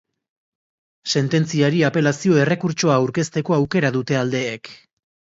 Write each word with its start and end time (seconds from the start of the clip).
Sententziari 1.19 1.83
apelazio-errekurtsoa 1.89 2.95
aurkezteko 3.01 3.57
aukera 3.59 3.93
dute 3.99 4.17
aldeek. 4.23 4.73